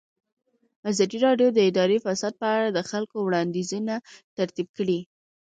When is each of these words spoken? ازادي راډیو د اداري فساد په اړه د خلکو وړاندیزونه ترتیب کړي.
ازادي 0.91 1.17
راډیو 1.25 1.47
د 1.53 1.59
اداري 1.69 1.97
فساد 2.05 2.33
په 2.41 2.47
اړه 2.55 2.67
د 2.71 2.79
خلکو 2.89 3.15
وړاندیزونه 3.21 3.95
ترتیب 4.37 4.67
کړي. 4.77 4.99